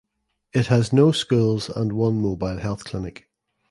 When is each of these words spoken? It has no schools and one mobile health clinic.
It 0.51 0.65
has 0.65 0.91
no 0.91 1.11
schools 1.11 1.69
and 1.69 1.93
one 1.93 2.23
mobile 2.23 2.57
health 2.57 2.85
clinic. 2.85 3.29